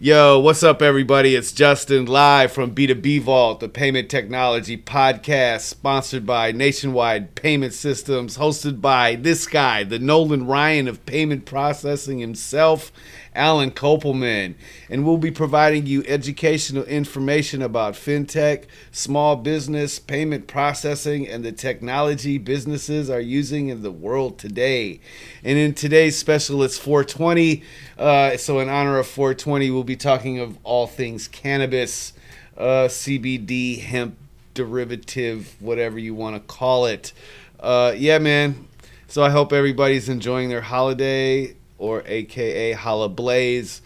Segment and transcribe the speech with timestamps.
[0.00, 1.36] Yo, what's up, everybody?
[1.36, 8.36] It's Justin live from B2B Vault, the payment technology podcast, sponsored by Nationwide Payment Systems,
[8.36, 12.90] hosted by this guy, the Nolan Ryan of payment processing himself,
[13.34, 14.54] Alan Kopelman.
[14.88, 21.52] And we'll be providing you educational information about fintech, small business, payment processing, and the
[21.52, 25.00] technology businesses are using in the world today.
[25.42, 27.62] And in today's special, it's 420.
[27.98, 32.12] Uh, so, in honor of 420, we'll be talking of all things cannabis,
[32.56, 34.16] uh, CBD, hemp
[34.54, 37.12] derivative, whatever you want to call it.
[37.58, 38.68] Uh, yeah, man.
[39.08, 43.82] So, I hope everybody's enjoying their holiday or AKA Holla Blaze.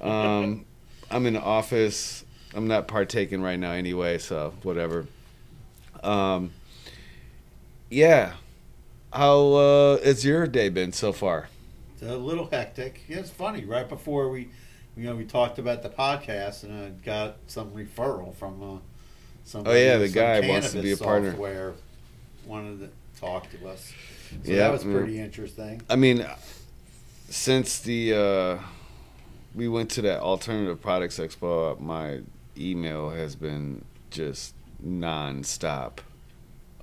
[0.00, 0.64] Um,
[1.10, 2.24] I'm in the office.
[2.54, 5.06] I'm not partaking right now anyway, so whatever.
[6.02, 6.52] Um,
[7.90, 8.34] yeah.
[9.12, 11.48] How uh, has your day been so far?
[11.94, 13.02] It's a little hectic.
[13.08, 13.64] Yeah, it's funny.
[13.64, 14.48] Right before we,
[14.96, 18.78] you know, we talked about the podcast, and I got some referral from uh,
[19.44, 19.64] some.
[19.66, 21.30] Oh, yeah, the guy wants to be a partner.
[21.30, 21.74] Software
[22.46, 23.92] wanted to talk to us.
[24.44, 24.96] So Yeah, that was mm.
[24.96, 25.82] pretty interesting.
[25.90, 26.24] I mean,
[27.30, 28.58] since the uh,
[29.54, 32.20] we went to that alternative products expo, my
[32.58, 35.98] email has been just nonstop.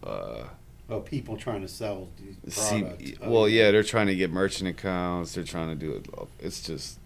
[0.04, 0.46] Uh,
[0.90, 2.08] Oh, people trying to sell
[2.48, 3.12] see, products.
[3.22, 5.34] Oh, well, yeah, they're trying to get merchant accounts.
[5.36, 6.08] They're trying to do it.
[6.40, 6.98] It's just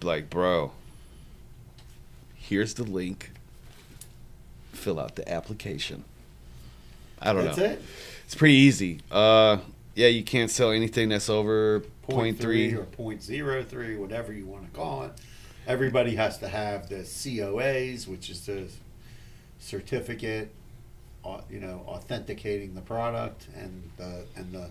[0.00, 0.72] like, bro,
[2.34, 3.32] here's the link.
[4.72, 6.04] Fill out the application.
[7.20, 7.64] I don't That's know.
[7.64, 7.82] it.
[8.24, 9.00] It's pretty easy.
[9.10, 9.58] Uh,
[9.98, 12.40] yeah, you can't sell anything that's over Point 0.3.
[12.40, 15.12] three or point zero three, whatever you want to call it.
[15.66, 18.68] Everybody has to have the COAs, which is the
[19.58, 20.50] certificate,
[21.50, 24.70] you know, authenticating the product and the and the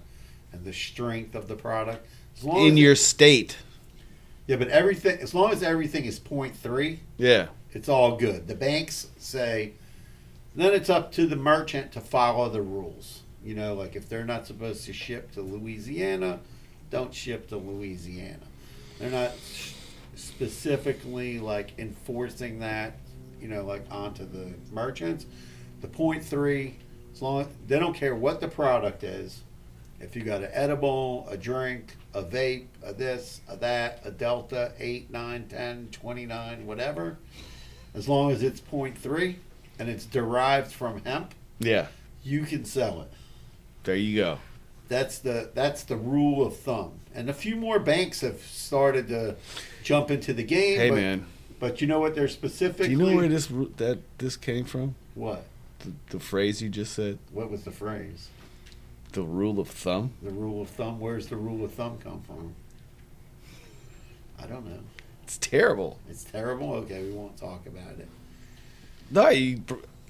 [0.54, 2.08] and the strength of the product.
[2.38, 3.58] As long in your state.
[4.48, 7.48] yeah, but everything as long as everything is point three, Yeah.
[7.74, 8.48] it's all good.
[8.48, 9.74] The banks say
[10.56, 13.24] then it's up to the merchant to follow the rules.
[13.44, 16.40] You know, like if they're not supposed to ship to Louisiana,
[16.90, 18.40] don't ship to Louisiana.
[19.00, 19.32] They're not
[20.16, 22.94] specifically like enforcing that,
[23.42, 25.26] you know, like onto the merchants.
[25.82, 26.76] The point three,
[27.14, 29.42] as long as they don't care what the product is.
[30.00, 34.72] If you got an edible, a drink, a vape, a this, a that, a delta,
[34.78, 37.18] 8, 9, 10, 29, whatever,
[37.96, 39.38] as long as it's point three
[39.80, 41.88] and it's derived from hemp, Yeah.
[42.24, 43.12] you can sell it.
[43.88, 44.40] There you go.
[44.90, 47.00] That's the that's the rule of thumb.
[47.16, 49.38] And a few more banks have started to
[49.82, 50.78] jump into the game.
[50.78, 51.26] Hey, but, man.
[51.58, 54.96] But you know what they're specifically Do you know where this that this came from?
[55.16, 55.46] what?
[55.80, 58.28] The, the phrase you just said, What was the phrase?
[59.14, 60.12] the rule of thumb.
[60.22, 61.00] The rule of thumb.
[61.00, 62.56] Where's the rule of thumb come from?
[64.38, 64.82] I don't know.
[65.24, 65.98] It's terrible.
[66.10, 66.74] It's terrible.
[66.74, 68.10] Okay, we won't talk about it.
[69.10, 69.64] No, you,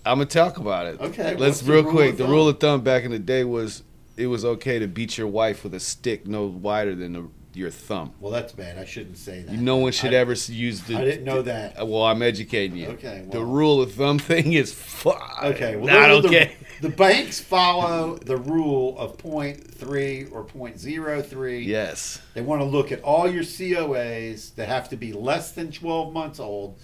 [0.06, 1.00] I'm gonna talk about it.
[1.02, 2.18] Okay, let's the real quick.
[2.18, 3.84] The rule of thumb back in the day was
[4.16, 7.70] it was okay to beat your wife with a stick no wider than the, your
[7.70, 8.14] thumb.
[8.20, 8.78] Well, that's bad.
[8.78, 9.54] I shouldn't say that.
[9.54, 10.96] No one should I- ever use the.
[10.98, 11.76] I didn't know that.
[11.88, 12.88] Well, I'm educating you.
[12.90, 15.40] Okay, the rule of thumb thing is fuck.
[15.44, 16.56] Okay, well, not okay.
[16.80, 21.60] The, the banks follow the rule of point three or point zero three.
[21.64, 22.22] yes.
[22.34, 26.14] They want to look at all your COAs that have to be less than 12
[26.14, 26.80] months old.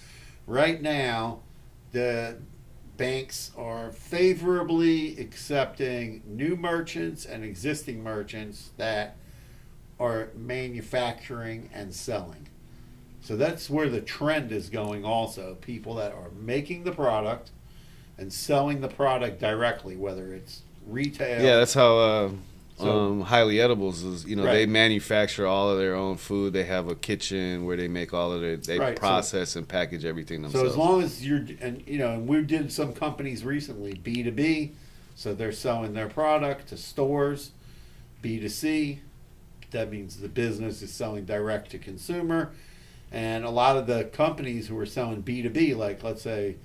[0.48, 1.40] Right now,
[1.92, 2.38] the
[2.98, 9.18] banks are favorably accepting new merchants and existing merchants that
[10.00, 12.48] are manufacturing and selling.
[13.22, 15.56] So that's where the trend is going also.
[15.62, 17.52] People that are making the product
[18.18, 21.42] and selling the product directly, whether it's retail.
[21.42, 22.32] Yeah, that's how uh,
[22.84, 24.26] So- um, Highly Edibles is.
[24.26, 26.54] You know, they manufacture all of their own food.
[26.54, 28.58] They have a kitchen where they make all of their.
[28.58, 30.68] They Right, so- process and package everything themselves.
[30.68, 34.24] So as long as you're, and you know, and we did some companies recently, B
[34.24, 34.72] two B,
[35.16, 37.52] so they're selling their product to stores,
[38.22, 39.00] B two C,
[39.72, 42.52] that means the business is selling direct to consumer,
[43.12, 46.56] and a lot of the companies who are selling B two B, like let's say,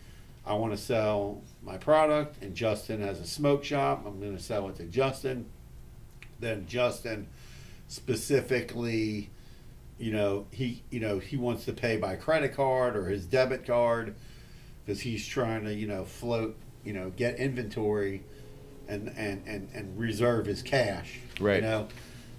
[0.46, 4.42] I want to sell my product, and Justin has a smoke shop, I'm going to
[4.42, 5.44] sell it to Justin,
[6.38, 7.26] then Justin
[7.88, 9.30] specifically
[9.98, 13.66] you know he you know he wants to pay by credit card or his debit
[13.66, 14.14] card
[14.84, 18.22] because he's trying to you know float you know get inventory
[18.88, 21.56] and and and, and reserve his cash Right.
[21.56, 21.88] you know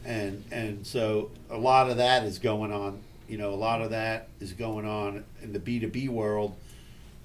[0.06, 3.90] and and so a lot of that is going on you know a lot of
[3.90, 6.56] that is going on in the b2b world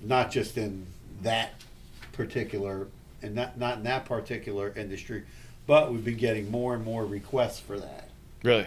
[0.02, 0.86] not just in
[1.22, 1.52] that
[2.12, 2.88] particular
[3.22, 5.24] and not not in that particular industry
[5.66, 8.08] but we've been getting more and more requests for that
[8.42, 8.66] really,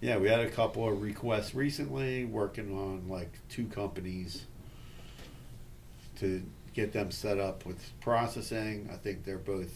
[0.00, 4.46] Yeah, we had a couple of requests recently, working on like two companies
[6.18, 6.42] to
[6.74, 8.88] get them set up with processing.
[8.92, 9.72] I think they're both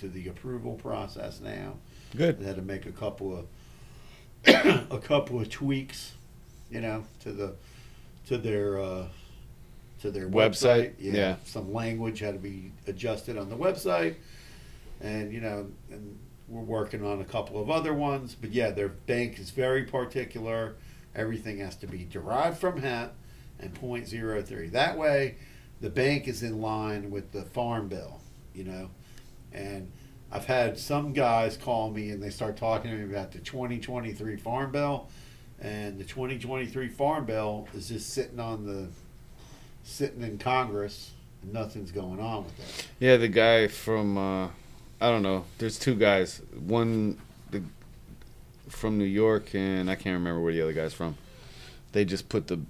[0.00, 1.74] to the approval process now.
[2.16, 2.40] Good.
[2.40, 3.46] They had to make a couple of
[4.90, 6.12] a couple of tweaks,
[6.70, 7.54] you know, to the
[8.26, 9.06] to their uh,
[10.02, 10.92] to their Website?
[10.92, 10.92] website.
[10.98, 11.36] Yeah.
[11.44, 14.16] some language had to be adjusted on the website,
[15.00, 16.18] and you know, and
[16.48, 18.36] we're working on a couple of other ones.
[18.38, 20.76] But yeah, their bank is very particular.
[21.14, 23.12] Everything has to be derived from hemp
[23.58, 24.70] and .03.
[24.72, 25.36] That way,
[25.80, 28.20] the bank is in line with the farm bill,
[28.52, 28.90] you know,
[29.52, 29.90] and
[30.34, 34.36] I've had some guys call me and they start talking to me about the 2023
[34.36, 35.08] Farm Bill,
[35.60, 38.88] and the 2023 Farm Bill is just sitting on the
[39.84, 41.12] sitting in Congress,
[41.42, 42.88] and nothing's going on with it.
[42.98, 44.48] Yeah, the guy from uh,
[45.04, 45.44] I don't know.
[45.58, 46.40] There's two guys.
[46.66, 47.18] One
[47.50, 47.62] the
[48.70, 51.16] from New York, and I can't remember where the other guy's from.
[51.92, 52.60] They just put the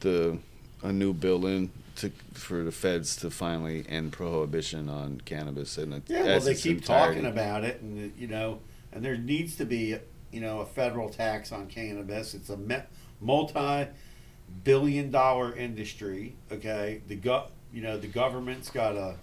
[0.00, 0.38] the
[0.84, 6.02] a new bill in to for the feds to finally end prohibition on cannabis and
[6.06, 7.20] Yeah, well, they keep entirety.
[7.22, 8.60] talking about it, and uh, you know,
[8.92, 9.96] and there needs to be,
[10.30, 12.32] you know, a federal tax on cannabis.
[12.34, 12.76] It's a me-
[13.20, 16.36] multi-billion-dollar industry.
[16.52, 19.16] Okay, the go- you know, the government's got a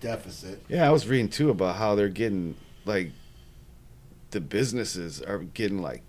[0.00, 0.62] deficit.
[0.68, 3.10] Yeah, I was reading too about how they're getting like
[4.30, 6.02] the businesses are getting like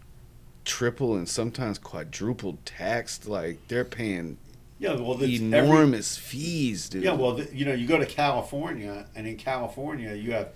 [0.66, 3.28] triple and sometimes quadruple taxed.
[3.28, 4.38] Like they're paying
[4.80, 7.04] Yeah, well, that's every- enormous fees, dude.
[7.04, 10.50] Yeah, well, the, you know, you go to California, and in California, you have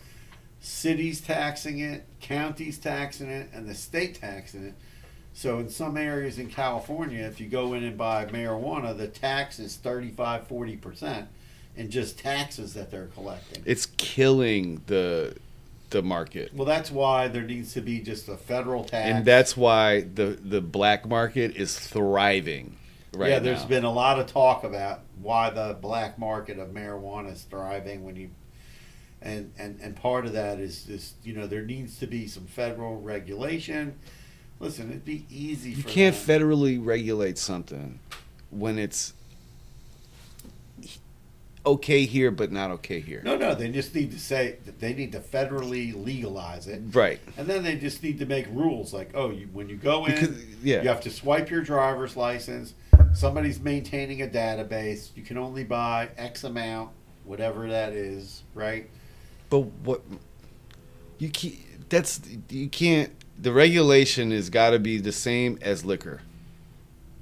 [0.59, 4.73] cities taxing it, counties taxing it, and the state taxing it.
[5.33, 9.59] So in some areas in California, if you go in and buy marijuana, the tax
[9.59, 11.27] is 35, 40%
[11.77, 13.63] in just taxes that they're collecting.
[13.65, 15.35] it's killing the
[15.91, 16.53] the market.
[16.53, 19.07] Well, that's why there needs to be just a federal tax.
[19.07, 22.77] And that's why the the black market is thriving
[23.13, 23.67] right yeah, there's now.
[23.67, 28.15] been a lot of talk about why the black market of marijuana is thriving when
[28.15, 28.29] you
[29.21, 32.45] and and and part of that is just you know there needs to be some
[32.45, 33.97] federal regulation.
[34.59, 35.71] Listen, it'd be easy.
[35.71, 36.41] you can't them.
[36.41, 37.99] federally regulate something
[38.51, 39.13] when it's
[41.65, 43.21] okay here but not okay here.
[43.23, 47.19] No, no, they just need to say that they need to federally legalize it, Right.
[47.37, 50.13] and then they just need to make rules like, oh, you, when you go in,
[50.13, 50.81] Because yeah.
[50.81, 52.73] you have to swipe your driver's license.
[53.13, 55.09] Somebody's maintaining a database.
[55.15, 56.91] You can only buy X amount,
[57.23, 58.89] whatever that is, right?
[59.49, 60.01] But what
[61.17, 61.55] you can't
[61.89, 62.19] that's
[62.49, 66.21] you can't the regulation has got to be the same as liquor.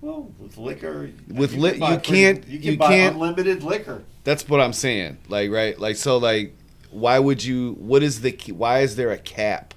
[0.02, 3.64] Well, with liquor, With you li- can you can't- you can you buy can't- unlimited
[3.64, 4.04] liquor.
[4.24, 5.18] That's what I'm saying.
[5.28, 6.56] Like right, like so like
[6.92, 9.74] why would you what is the why is there a cap?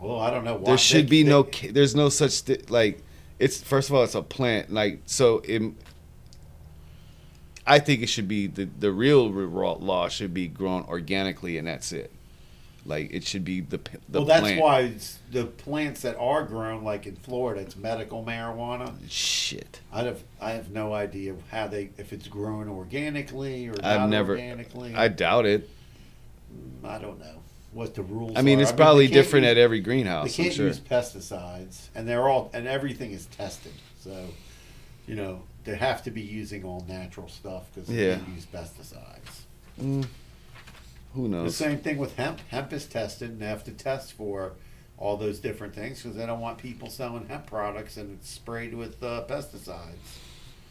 [0.00, 0.56] Well, I don't know.
[0.56, 0.64] Why.
[0.66, 3.02] There should they- be they- no there's no such thi- like
[3.38, 5.62] it's first of all it's a plant like so it
[7.66, 11.92] I think it should be the the real law should be grown organically and that's
[11.92, 12.12] it.
[12.86, 13.78] Like it should be the
[14.08, 14.60] the well, that's plant.
[14.60, 14.94] why
[15.32, 18.92] the plants that are grown, like in Florida, it's medical marijuana.
[19.08, 19.80] Shit.
[19.92, 24.08] I have I have no idea how they if it's grown organically or I've not
[24.10, 24.94] never- organically.
[24.94, 25.68] I doubt it.
[26.84, 28.32] I don't know what the rules.
[28.36, 28.62] I mean, are.
[28.62, 30.38] it's they probably can't different use- at every They greenhouse.
[30.38, 30.66] I'm can't sure.
[30.68, 33.72] use pesticides, and they're all and everything is tested.
[34.00, 34.26] So,
[35.08, 38.14] you know, they have to be using all natural stuff because they Yeah.
[38.16, 39.40] can't use pesticides.
[39.82, 40.06] Mm,
[41.16, 41.56] who The knows?
[41.56, 42.40] same thing with hemp.
[42.50, 44.52] Hemp is tested, and they have to test for
[44.98, 48.72] all those different things because they don't want people selling hemp products and it's sprayed
[48.74, 49.96] with uh, pesticides.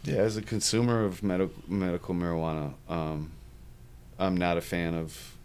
[0.04, 3.32] Yeah, as a consumer of medical medical marijuana, um,
[4.18, 5.36] I'm not a fan of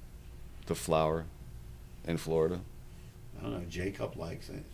[0.66, 1.24] the flower
[2.06, 2.60] in Florida.
[3.38, 3.64] I don't know.
[3.68, 4.64] Jacob likes it.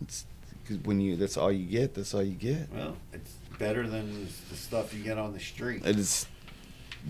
[0.00, 0.24] It's
[0.66, 1.94] 'cause when you that's all you get.
[1.94, 2.72] That's all you get.
[2.72, 5.84] Well, it's better than the stuff you get on the street.
[5.86, 6.26] It is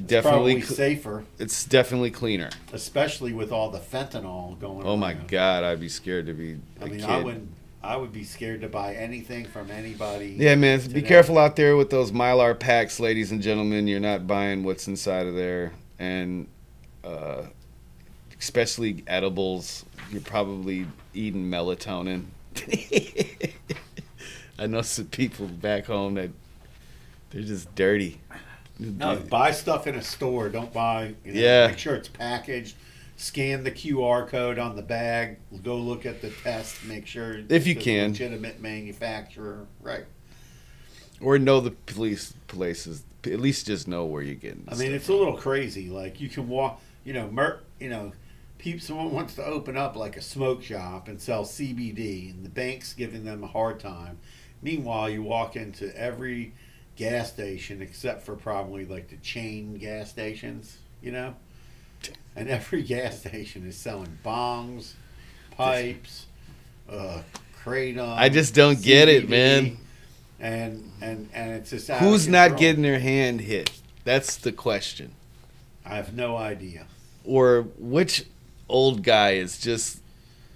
[0.06, 2.50] definitely probably cl- safer, it's definitely cleaner.
[2.72, 4.86] especially with all the fentanyl going.
[4.86, 5.28] Oh my around.
[5.28, 7.08] god, I'd be scared to be a I mean, kid.
[7.08, 7.48] I would
[7.82, 10.36] I would be scared to buy anything from anybody.
[10.38, 10.80] Yeah, man.
[10.80, 11.02] Be today.
[11.02, 13.86] careful out there with those mylar packs, ladies and gentlemen.
[13.86, 16.46] You're not buying what's inside of there, and
[17.04, 17.42] uh,
[18.40, 19.84] especially edibles.
[20.10, 22.24] You're probably eating melatonin.
[24.58, 26.30] I know some people back home that
[27.30, 28.20] they're just dirty.
[28.78, 30.48] No, buy stuff in a store.
[30.48, 31.14] Don't buy.
[31.24, 31.66] You know, Yeah.
[31.68, 32.76] Make sure it's packaged.
[33.16, 35.36] Scan the QR code on the bag.
[35.62, 36.84] Go look at the test.
[36.84, 38.10] Make sure If you it's a can.
[38.10, 39.66] legitimate manufacturer.
[39.80, 40.04] Right.
[41.20, 43.04] Or know the police places.
[43.24, 44.64] At least just know where you're getting.
[44.68, 45.88] I mean, it's a little crazy.
[45.88, 46.80] Like you can walk.
[47.04, 48.12] You know, mer- You know,
[48.58, 52.48] people, someone wants to open up like a smoke shop and sell CBD, and the
[52.50, 54.18] bank's giving them a hard time.
[54.62, 56.52] Meanwhile, you walk into every
[56.96, 61.34] gas station except for probably like the chain gas stations, you know,
[62.36, 64.92] and every gas station is selling bongs,
[65.52, 66.26] pipes,
[66.88, 67.22] uh,
[67.62, 68.16] kratom.
[68.16, 69.78] I just don't get it, man.
[70.40, 73.70] And and and it's just Who's not getting their hand hit?
[74.04, 75.12] That's the question.
[75.86, 76.86] I have no idea.
[77.24, 78.24] Or which
[78.68, 80.00] old guy is just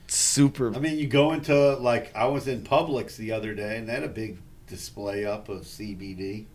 [0.07, 3.88] super I mean, you go into like I was in Publix the other day, and
[3.88, 4.38] they had a big
[4.69, 6.47] display up of CBD.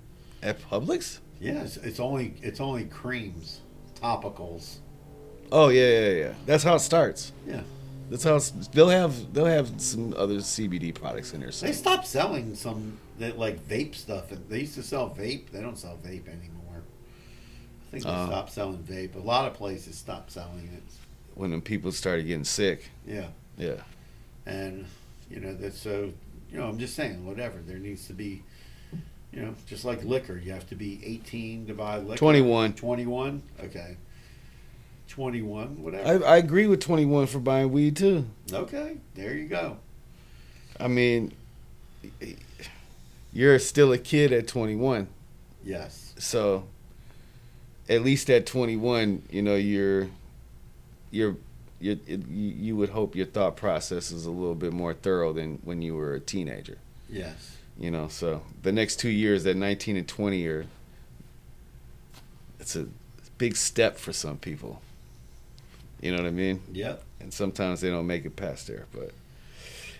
[0.41, 1.19] at Publix?
[1.39, 3.61] Yes, it's only it's only creams,
[4.01, 4.77] topicals.
[5.51, 6.33] Oh yeah, yeah, yeah.
[6.45, 7.31] That's how it starts.
[7.45, 7.61] Yeah,
[8.09, 11.51] That's how it's, they'll have they'll have some other CBD products in there.
[11.51, 11.65] So.
[11.65, 14.25] they stopped selling some that like vape stuff.
[14.49, 15.49] They used to sell vape.
[15.51, 16.83] They don't sell vape anymore.
[17.87, 18.25] I think they Oh.
[18.27, 19.15] stopped selling vape.
[19.15, 20.83] A lot of places stopped selling it.
[21.35, 22.89] When people started getting sick.
[23.05, 23.27] Yeah,
[23.57, 23.81] Yeah.
[24.45, 24.85] and
[25.29, 26.13] you know that's so.
[26.53, 27.57] You know, I'm just saying, whatever.
[27.65, 28.43] There needs to be.
[29.31, 32.19] You know, just like liquor, you have to be 18 to buy liquor.
[32.19, 32.73] 21.
[32.73, 33.41] 21?
[33.63, 33.97] Okay.
[35.07, 36.25] 21, whatever.
[36.25, 38.27] I, I agree with 21 for buying weed too.
[38.51, 39.77] okay, there you go.
[40.79, 41.33] I mean,
[43.31, 45.07] you're still a kid at 21.
[45.63, 46.13] Yes.
[46.17, 46.65] So
[47.89, 50.09] at least at 21, you know, you're
[51.11, 51.37] you're
[51.83, 51.99] you
[52.29, 55.95] you would hope your thought process is a little bit more thorough than when you
[55.95, 56.77] were a teenager.
[57.09, 57.57] Yes.
[57.77, 60.65] You know, so the next two years, at 19 and 20, are
[62.59, 62.87] it's a
[63.37, 64.81] big step for some people.
[66.01, 66.61] You know what I mean?
[66.71, 67.03] Yep.
[67.19, 68.85] And sometimes they don't make it past there.
[68.93, 69.11] But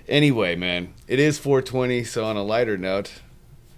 [0.08, 2.04] anyway, man, it is 420.
[2.04, 3.12] So on a lighter note,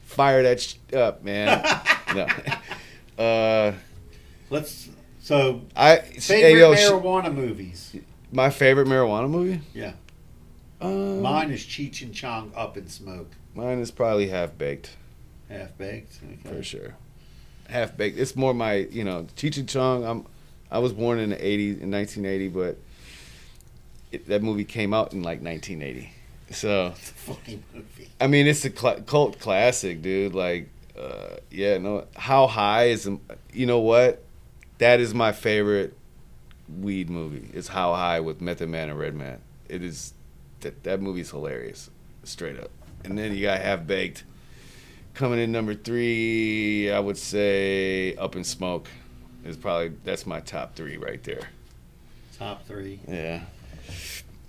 [0.05, 1.63] fire that sh- up, man.
[2.15, 3.24] no.
[3.24, 3.74] Uh,
[4.50, 4.89] Let's.
[5.25, 7.96] So, I favorite hey, yo, sh- marijuana movies.
[8.32, 9.60] my favorite marijuana movie.
[9.74, 9.94] Yeah.
[10.79, 13.32] Uh, Mine is Cheech and Chong Up in Smoke.
[13.55, 14.91] mine is probably half baked.
[15.50, 16.20] Half baked.
[16.24, 16.55] Okay.
[16.58, 16.94] for sure.
[17.67, 18.20] Half baked.
[18.20, 20.05] It's more my, you know, Cheech and Chong.
[20.05, 20.27] I'm,
[20.70, 22.77] I was born in the '80s, in 1980, but
[24.12, 26.12] it, that movie came out in like 1980.
[26.51, 28.10] So, It's a funny movie.
[28.22, 30.36] I mean, it's a cl- cult classic, dude.
[30.36, 32.05] Like, uh, yeah, no.
[32.15, 33.10] How high is,
[33.53, 34.22] you know what?
[34.79, 35.96] That is my favorite
[36.79, 37.50] weed movie.
[37.53, 39.39] It's How High with Method Man and Redman.
[39.70, 40.13] It is
[40.62, 41.89] that that movie's hilarious,
[42.24, 42.72] straight up.
[43.03, 44.24] And then you got Half Baked
[45.13, 46.91] coming in number three.
[46.91, 48.88] I would say Up in Smoke
[49.46, 51.50] is probably that's my top three right there.
[52.38, 53.00] Top three.
[53.08, 53.41] Yeah.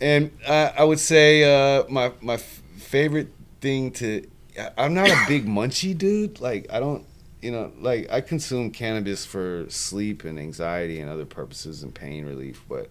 [0.01, 1.45] And uh, I would say
[1.79, 3.29] uh, my my f- favorite
[3.61, 4.27] thing to
[4.59, 6.41] I- I'm not a big munchie dude.
[6.41, 7.05] Like I don't
[7.47, 12.27] you know like I consume cannabis for sleep and anxiety and other purposes and pain
[12.27, 12.91] relief, but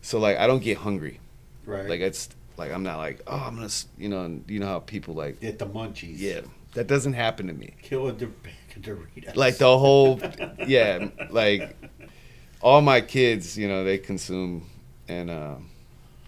[0.00, 1.18] so like I don't get hungry.
[1.66, 1.88] Right.
[1.88, 4.78] Like it's like I'm not like oh I'm gonna you know and you know how
[4.78, 6.18] people like Get the munchies.
[6.18, 6.42] yeah
[6.74, 7.74] that doesn't happen to me.
[7.82, 8.28] Kill a bag
[8.76, 9.34] of Doritos.
[9.34, 10.20] Like the whole
[10.66, 11.76] yeah like
[12.62, 14.66] all my kids you know they consume
[15.08, 15.56] and uh,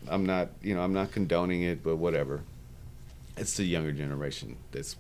[0.09, 2.43] i'm not you know i'm not condoning it but whatever
[3.39, 4.97] it's the younger generation that's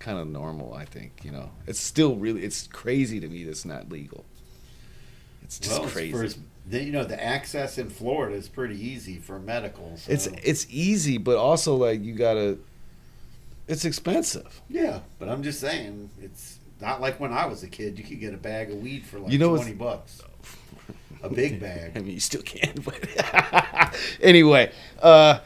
[0.00, 3.64] kind of normal i think you know it's still really it's crazy to me that's
[3.64, 4.24] not legal
[5.42, 6.26] it's just well, it's crazy for-
[6.68, 9.96] the- you know, the access in Florida is pretty easy for medical.
[9.96, 10.12] So.
[10.12, 12.58] it's it's easy but also like you gotta
[13.66, 17.98] it's expensive yeah, but I'm just saying, it's not like when I was a kid.
[17.98, 20.22] You could get a bag of weed for like You know twenty bucks.
[21.22, 21.92] A big bag.
[21.96, 24.70] I mean, you still can, but anyway,
[25.02, 25.40] uh,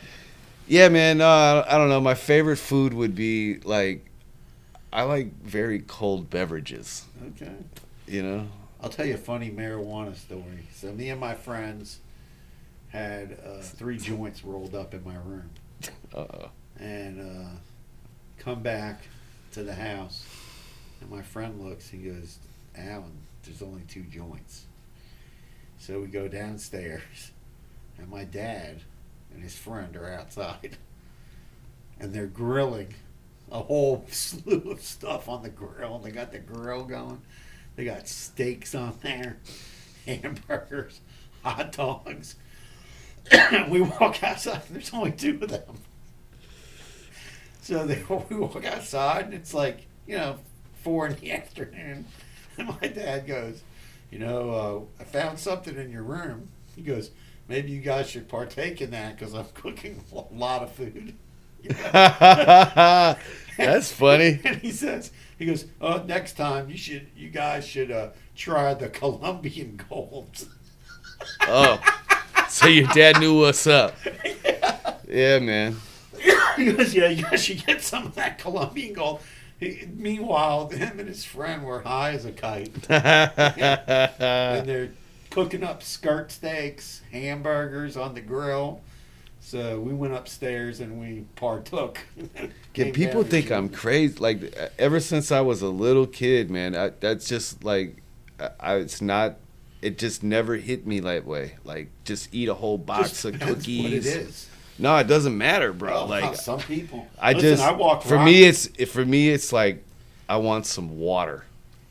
[0.68, 1.20] yeah, man.
[1.20, 2.00] Uh, I don't know.
[2.00, 4.04] My favorite food would be like,
[4.94, 7.04] I like very cold beverages.
[7.32, 7.52] Okay.
[8.06, 8.46] You know,
[8.80, 10.68] I'll tell you a funny marijuana story.
[10.72, 11.98] So me and my friends
[12.90, 15.50] had uh, three joints rolled up in my room,
[16.14, 16.50] uh, oh.
[16.78, 17.50] and uh,
[18.38, 19.00] come back
[19.50, 20.24] to the house,
[21.00, 21.88] and my friend looks.
[21.88, 22.38] He goes,
[22.76, 24.66] "Alan, there's only two joints."
[25.78, 27.32] So we go downstairs,
[27.98, 28.82] and my dad
[29.32, 30.76] and his friend are outside,
[31.98, 32.94] and they're grilling
[33.50, 35.98] a whole slew of stuff on the grill.
[35.98, 37.20] They got the grill going.
[37.76, 39.38] They got steaks on there,
[40.06, 41.00] hamburgers,
[41.42, 42.36] hot dogs.
[43.68, 44.62] we walk outside.
[44.70, 45.76] There's only two of them.
[47.62, 50.38] So they, we walk outside, and it's like you know
[50.82, 52.06] four in the afternoon,
[52.58, 53.62] and my dad goes,
[54.10, 54.50] "You know,
[54.98, 57.10] uh, I found something in your room." He goes,
[57.48, 61.14] "Maybe you guys should partake in that because I'm cooking a lot of food."
[63.56, 64.40] that's funny.
[64.44, 68.74] and he says, "He goes, oh, next time you should, you guys should uh, try
[68.74, 70.46] the Colombian gold."
[71.42, 71.80] Oh,
[72.48, 73.94] so your dad knew what's up.
[75.06, 75.76] Yeah, man.
[76.56, 79.20] he goes, yeah, you guys should get some of that Colombian gold.
[79.60, 84.90] He, meanwhile, him and his friend were high as a kite, and they're
[85.30, 88.80] cooking up skirt steaks, hamburgers on the grill.
[89.44, 91.98] So we went upstairs and we partook.
[92.74, 94.16] Yeah, people think I'm crazy.
[94.18, 97.98] Like ever since I was a little kid, man, I, that's just like,
[98.40, 99.36] I, I, it's not.
[99.82, 101.56] It just never hit me that way.
[101.62, 104.06] Like just eat a whole box Just of cookies.
[104.06, 104.48] It is.
[104.78, 105.92] No, it doesn't matter, bro.
[105.92, 107.06] Well, like some people.
[107.20, 109.84] I Listen, just I walk for me it's for me it's like
[110.26, 111.44] I want some water.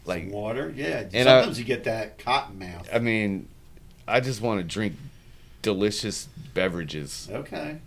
[0.05, 0.73] Like water.
[0.75, 1.05] Yeah.
[1.13, 2.89] And I- Sometimes you get that cotton mouth.
[2.91, 3.47] I mean,
[4.07, 4.95] I just want to drink
[5.61, 7.29] delicious beverages.
[7.31, 7.79] Okay.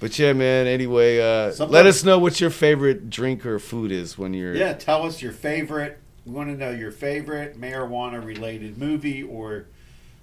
[0.00, 0.66] But yeah, man.
[0.66, 4.54] Anyway, uh, let us know what your favorite drink or food is when you're.
[4.54, 4.74] Yeah.
[4.74, 5.98] Tell us your favorite.
[6.26, 9.66] We want to know your favorite marijuana related movie or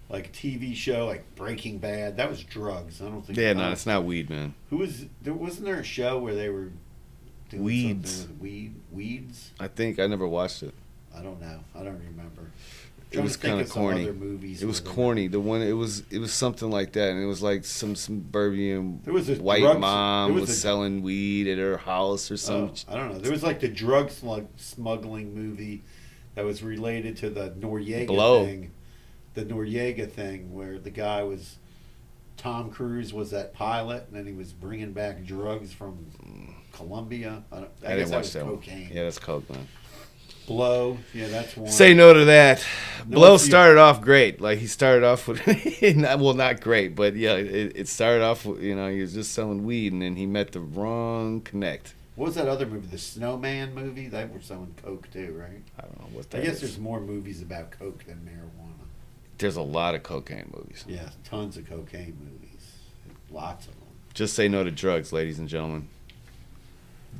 [0.09, 2.17] like TV show like Breaking Bad.
[2.17, 3.01] That was drugs.
[3.01, 3.37] I don't think.
[3.37, 4.53] Yeah, no, it's not weed, man.
[4.69, 5.33] Who was there?
[5.33, 6.71] Wasn't there a show where they were
[7.49, 8.11] doing Weeds.
[8.11, 8.75] something with weed?
[8.91, 9.51] Weeds?
[9.59, 10.73] I think I never watched it.
[11.15, 11.59] I don't know.
[11.75, 12.51] I don't remember.
[13.11, 14.09] It was kinda corny.
[14.09, 15.27] Movies It was corny.
[15.27, 19.01] The one it was it was something like that, and it was like some suburban
[19.03, 22.35] There was a white drug- mom was, was a- selling weed at her house or
[22.35, 22.71] Oh, some.
[22.87, 23.19] I don't know.
[23.19, 25.81] There was like the drug slug, smuggling movie
[26.35, 28.45] that was related to the Noriega Blow.
[28.45, 28.71] thing.
[29.33, 31.57] The Noriega thing where the guy was
[32.37, 36.05] Tom Cruise was that pilot and then he was bringing back drugs from
[36.71, 37.43] Colombia.
[37.51, 38.53] I, I, I, didn't that watch was that one.
[38.91, 39.67] Yeah, that's man.
[40.51, 40.97] Blow.
[41.13, 41.69] Yeah, that's one.
[41.71, 42.63] Say no to that.
[43.07, 44.39] No, Blow started off great.
[44.41, 45.41] Like he started off with,
[45.97, 48.45] not- well, not great, but yeah, it, it started off.
[48.45, 51.93] With, you know, he was just selling weed, and then he met the wrong connect.
[52.15, 52.87] What was that other movie?
[52.87, 54.07] The Snowman movie?
[54.07, 55.63] They were selling coke too, right?
[55.79, 56.41] I don't know what that.
[56.41, 56.61] I guess is.
[56.61, 58.85] there's more movies about coke than marijuana.
[59.37, 60.85] There's a lot of cocaine movies.
[60.87, 62.73] Yeah, tons of cocaine movies.
[63.31, 63.87] Lots of them.
[64.13, 65.87] Just say no to drugs, ladies and gentlemen.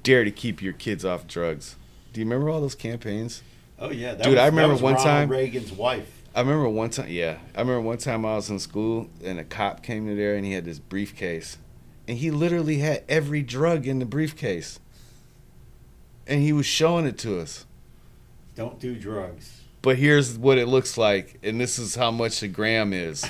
[0.04, 1.76] Dare to keep your kids off drugs.
[2.14, 3.42] Do you remember all those campaigns?
[3.80, 6.18] Oh yeah, that Dude, was, I that remember was one Ronald time- Reagan's wife.
[6.34, 7.40] I remember one time, yeah.
[7.56, 10.46] I remember one time I was in school and a cop came in there and
[10.46, 11.58] he had this briefcase.
[12.08, 14.80] And he literally had every drug in the briefcase.
[16.26, 17.66] And he was showing it to us.
[18.56, 19.62] Don't do drugs.
[19.82, 23.22] But here's what it looks like, and this is how much a gram is.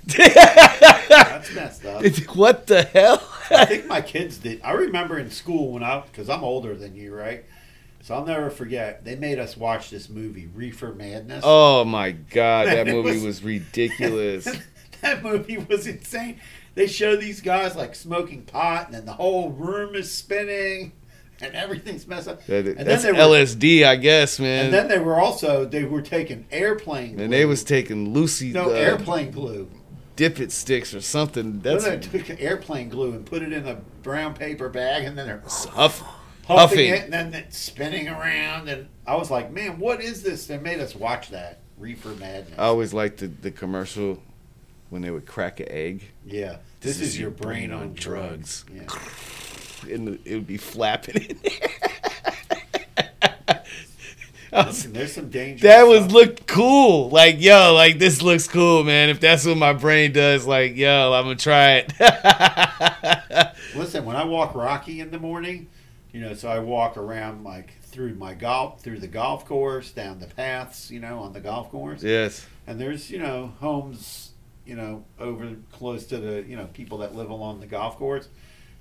[0.06, 2.04] That's messed up.
[2.36, 3.22] what the hell?
[3.50, 4.60] I think my kids did.
[4.62, 7.44] I remember in school when I, because I'm older than you, right?
[8.02, 9.04] So I'll never forget.
[9.04, 11.42] They made us watch this movie, Reefer Madness.
[11.44, 14.48] Oh my god, that movie was- was ridiculous.
[15.02, 16.40] that movie was insane.
[16.74, 20.92] They show these guys like smoking pot, and then the whole room is spinning,
[21.42, 22.44] and everything's messed up.
[22.46, 24.66] That- And then That's were- LSD, I guess, man.
[24.66, 27.20] And then they were also they were taking airplane.
[27.20, 29.68] And they was taking Lucy no airplane glue.
[30.16, 31.60] dip it sticks or something.
[31.60, 35.18] That's That's they took airplane glue and put it in a brown paper bag, and
[35.18, 36.02] then they're huff,
[36.56, 36.94] huffing huffing.
[36.94, 38.68] it, and then it's spinning around.
[38.68, 40.46] And I was like, man, what is this?
[40.46, 42.58] They made us watch that Reefer Madness.
[42.58, 44.22] I always liked the, the commercial
[44.90, 48.64] when they would crack an egg yeah, this, is, your brain, on drugs.
[48.74, 48.82] Yeah.
[49.94, 51.68] and it would be flapping in there.
[54.52, 55.68] Was- Listen, there's some danger.
[55.68, 57.08] that was looked cool.
[57.08, 59.08] Like, yo, like this looks cool, man.
[59.08, 63.54] If that's what my brain does, like, yo, I'm gonna try it.
[63.76, 65.68] Listen, when I walk Rocky in the morning,
[66.12, 70.18] you know, so I walk around like through my golf, through the golf course, down
[70.20, 72.02] the paths, you know, on the golf course.
[72.02, 72.46] yes.
[72.66, 74.30] and there's you know homes
[74.66, 78.28] you know over close to the you know people that live along the golf course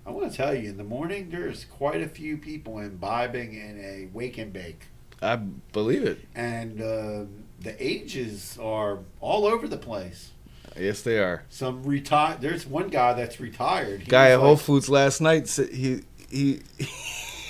[0.05, 3.79] i want to tell you in the morning there's quite a few people imbibing in
[3.79, 4.81] a wake and bake
[5.21, 6.19] I believe it.
[6.35, 7.23] and uh,
[7.61, 10.31] the ages are all over the place
[10.77, 11.43] Yes, they are.
[11.49, 15.69] some retired there's one guy that's retired he Guy at Whole Foods last night said
[15.69, 16.61] he he.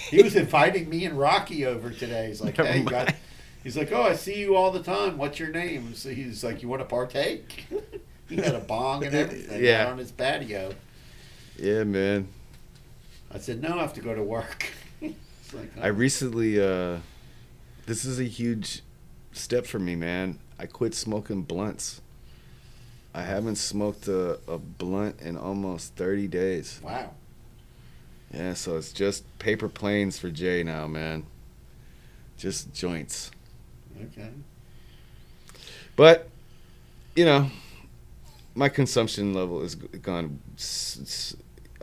[0.10, 3.14] he was inviting me and rocky over today he's like Never hey
[3.64, 6.62] he's like oh i see you all the time what's your name so he's like
[6.62, 7.66] you want to partake
[8.30, 9.84] he had a bong and everything Yeah.
[9.84, 10.74] out on his patio
[11.58, 12.28] Yeah, man.
[13.32, 14.72] I said, no, I have to go to work.
[15.54, 16.98] Like, I recently, uh,
[17.88, 18.82] this is a huge
[19.32, 20.38] step for me, man.
[20.60, 22.02] I quit smoking blunts.
[23.16, 26.80] I haven't smoked a, a blunt in almost 30 days.
[26.84, 27.12] wow.
[28.34, 31.26] Yeah, so it's just paper planes for Jay now, man.
[32.38, 33.32] Just joints.
[34.02, 34.30] Okay.
[35.96, 36.30] But,
[37.16, 37.50] you know,
[38.56, 40.40] my consumption level is gone.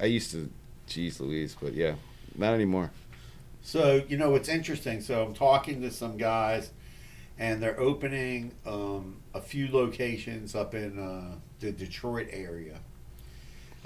[0.00, 0.50] I used to,
[0.86, 1.94] geez Louise, but yeah,
[2.36, 2.90] not anymore.
[3.62, 5.00] So, you know, it's interesting.
[5.00, 6.70] So I'm talking to some guys,
[7.38, 12.78] and they're opening um, a few locations up in uh, the Detroit area.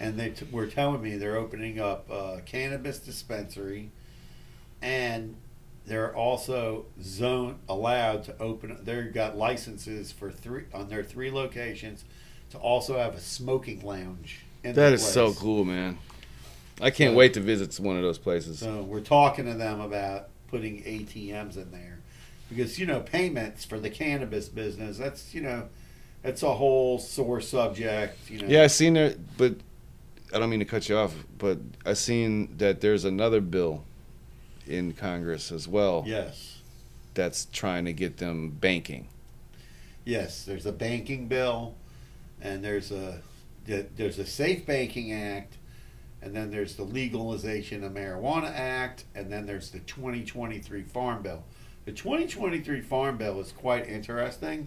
[0.00, 3.90] And they t- were telling me they're opening up a cannabis dispensary,
[4.80, 5.36] and
[5.86, 8.78] they're also zone allowed to open.
[8.82, 12.04] They've got licenses for three on their three locations
[12.50, 14.40] to also have a smoking lounge.
[14.64, 15.98] In That the so cool, man.
[16.80, 18.58] I can't So- wait to visit one of those places.
[18.58, 21.98] So we're talking to them about putting ATMs in there
[22.48, 24.96] because you know payments for the cannabis business.
[24.96, 25.68] That's you know,
[26.22, 28.30] that's a whole sore subject.
[28.30, 28.48] You know.
[28.48, 29.56] Yeah, I've seen it, but
[30.34, 33.84] I don't mean to cut you off, but I seen that there's another bill
[34.66, 36.58] in Congress as well Yes.
[37.14, 39.08] that's trying to get them banking.
[40.04, 40.44] Yes.
[40.44, 41.74] There's a banking bill,
[42.40, 43.20] and there's a
[43.66, 45.56] there's a Safe Banking Act,
[46.22, 51.44] and then there's the Legalization of Marijuana Act, and then there's the 2023 Farm Bill.
[51.84, 54.66] The 2023 Farm Bill is quite interesting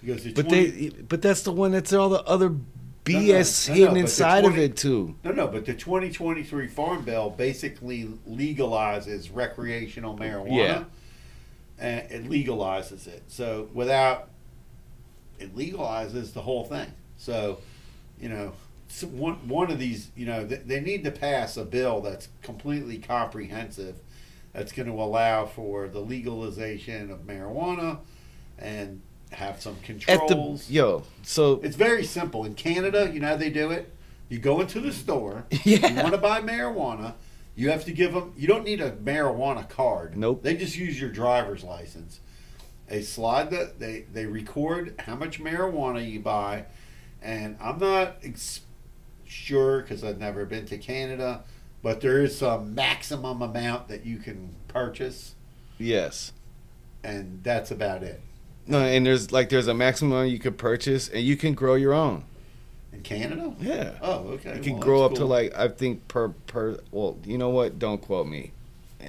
[0.00, 2.60] because the But 20 they, but that's the one that's all the other no,
[3.04, 5.16] BS no, hidden but the inside of it too.
[5.24, 10.56] No, no, but the 2023 Farm Bill basically legalizes recreational marijuana.
[10.56, 10.84] Yeah.
[11.78, 13.22] And it legalizes it.
[13.28, 14.28] So without,
[15.38, 16.92] it legalizes the whole thing.
[17.16, 17.58] So,
[18.20, 18.52] you know,
[19.02, 22.98] one, one of these, you know, they, they need to pass a bill that's completely
[22.98, 23.96] comprehensive
[24.52, 27.98] that's going to allow for the legalization of marijuana
[28.58, 29.00] and
[29.32, 30.66] have some At controls.
[30.66, 32.44] the yo, so It's very simple.
[32.44, 33.92] In Canada, you know how they do it?
[34.28, 35.88] You go into the store, Yeah.
[35.88, 37.14] you want to buy marijuana,
[37.56, 40.16] you have to give them, you don't need a marijuana card.
[40.16, 40.42] Nope.
[40.42, 42.20] They just use your driver's license.
[42.88, 46.64] They slide the, they, they record how much marijuana you buy,
[47.22, 48.60] and I'm not ex-
[49.24, 51.44] sure because I've never been to Canada,
[51.82, 55.34] but there is some maximum amount that you can purchase,
[55.78, 56.32] yes.
[57.04, 58.20] and that's about it.
[58.70, 61.92] No, and there's like there's a maximum you could purchase, and you can grow your
[61.92, 62.24] own.
[62.92, 63.54] In Canada?
[63.60, 63.92] Yeah.
[64.00, 64.56] Oh, okay.
[64.56, 66.78] You can Well, grow up to like I think per per.
[66.90, 67.78] Well, you know what?
[67.78, 68.52] Don't quote me.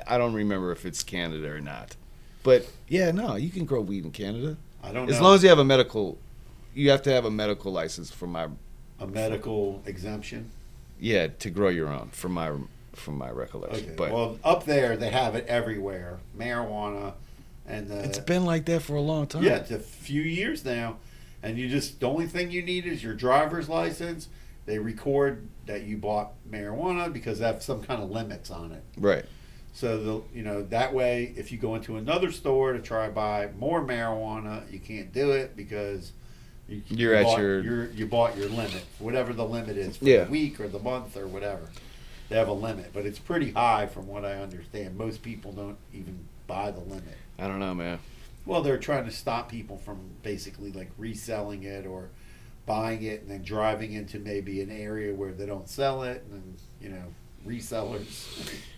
[0.08, 1.96] I don't remember if it's Canada or not.
[2.44, 5.14] But yeah, no, you can grow weed in Canada I don't know.
[5.14, 6.18] as long as you have a medical.
[6.74, 8.48] You have to have a medical license for my
[9.00, 10.52] a medical exemption.
[11.00, 12.52] yeah to grow your own from my
[12.94, 13.86] from my recollection.
[13.86, 13.96] Okay.
[13.96, 16.20] But well, up there they have it everywhere.
[16.38, 17.14] Marijuana,
[17.72, 19.44] and the, it's been like that for a long time.
[19.44, 20.98] yeah, it's a few years now,
[21.44, 24.28] and you just the only thing you need is your driver's license.
[24.66, 28.84] They record that you bought marijuana because they have some kind of limits on it.
[28.98, 29.26] Right.
[29.74, 33.12] So the you know that way, if you go into another store to try to
[33.12, 36.12] buy more marijuana, you can't do it because
[36.68, 39.98] you, You're you at bought, your- you're, you bought your limit, whatever the limit is
[39.98, 40.26] for Yeah.
[40.26, 41.70] the week or the month or whatever.
[42.30, 44.98] They have a limit, but it's pretty high from what I understand.
[44.98, 47.18] Most people don't even buy the limit.
[47.40, 48.00] I don't know, man.
[48.46, 52.10] Well, they're trying to stop people from basically like reselling it or
[52.66, 56.34] buying it and then driving into maybe an area where they don't sell it and
[56.34, 57.04] then, you know
[57.48, 58.28] resellers.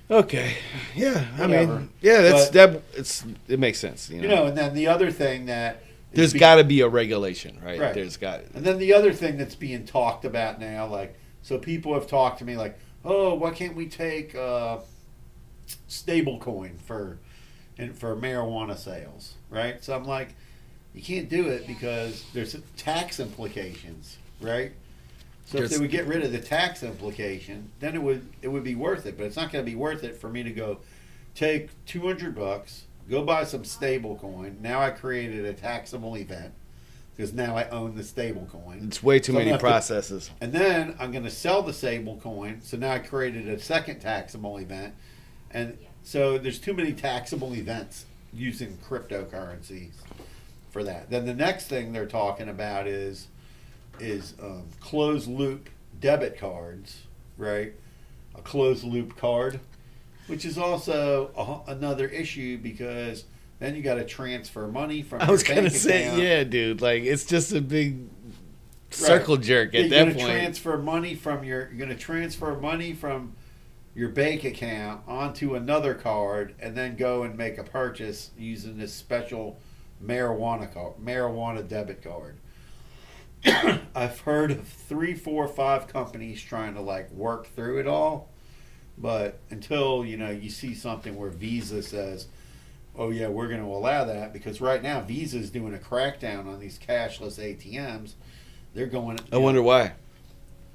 [0.09, 0.55] Okay.
[0.95, 1.25] Yeah.
[1.37, 1.79] I Whatever.
[1.79, 2.21] mean, yeah.
[2.21, 2.81] That's But- that.
[2.99, 4.09] It's it makes sense.
[4.09, 4.23] You know.
[4.23, 7.79] You know, and then the other thing that there's got to be a regulation, right?
[7.79, 7.93] Right.
[7.93, 8.41] There's got.
[8.53, 12.39] And then the other thing that's being talked about now, like, so people have talked
[12.39, 14.77] to me like, oh, why can't we take uh,
[15.87, 17.17] stable coin for
[17.77, 19.83] and for marijuana sales, right?
[19.83, 20.35] So I'm like,
[20.93, 24.71] you can't do it because there's tax implications, right?
[25.45, 28.47] So if There's- they would get rid of the tax implication, then it would it
[28.47, 29.17] would be worth it.
[29.17, 30.79] But it's not going to be worth it for me to go
[31.35, 34.57] take 200 bucks, go buy some stable coin.
[34.61, 36.53] Now I created a taxable event
[37.15, 38.85] because now I own the stable coin.
[38.87, 40.31] It's way too So many gonna processes.
[40.41, 42.61] And then I'm going to sell the stable coin.
[42.63, 44.95] So now I created a second taxable event.
[45.51, 49.91] And so there's too many taxable events using cryptocurrencies
[50.71, 51.09] for that.
[51.09, 53.27] Then the next thing they're talking about is
[53.99, 57.03] is um, closed loop debit cards,
[57.37, 57.73] right?
[58.35, 59.59] A closed loop card,
[60.27, 63.25] which is also a, another issue because
[63.59, 65.21] then you got to transfer money from.
[65.21, 66.21] I was gonna say, account.
[66.21, 66.81] yeah, dude.
[66.81, 67.99] Like it's just a big
[68.89, 70.27] circle jerk Yeah, at you're that point.
[70.27, 73.33] transfer money from your you're gonna transfer money from
[73.95, 78.93] your bank account onto another card and then go and make a purchase using this
[78.93, 79.59] special
[80.03, 82.37] marijuana card marijuana debit card.
[83.95, 88.29] I've heard of three, four, five companies trying to like work through it all,
[88.97, 92.27] but until you know you see something where Visa says,
[92.97, 96.47] "Oh yeah, we're going to allow that," because right now Visa is doing a crackdown
[96.47, 98.13] on these cashless ATMs.
[98.73, 99.19] They're going.
[99.31, 99.93] I wonder why.